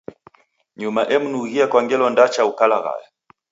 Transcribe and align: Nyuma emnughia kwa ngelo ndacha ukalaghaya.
Nyuma 0.79 1.01
emnughia 1.15 1.65
kwa 1.71 1.79
ngelo 1.83 2.05
ndacha 2.13 2.41
ukalaghaya. 2.51 3.07